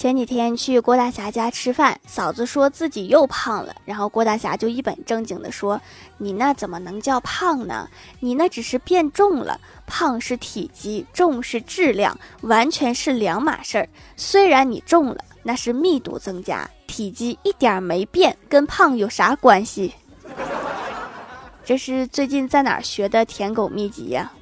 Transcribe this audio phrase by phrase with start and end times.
[0.00, 5.78] 前几天去郭大侠家吃饭，嫂子说自己又胖了，然后郭大侠就一本正经地说
[6.16, 7.86] ：“你那怎么能叫胖呢？
[8.18, 13.86] 你那只是变重了，胖是体积，重是质量，完全是两码事儿。
[14.16, 19.92] 虽然你重了，那是密度增加，体积一点没变，跟胖有啥关系？”
[21.62, 24.32] 这是最近在哪儿学的舔狗秘籍呀？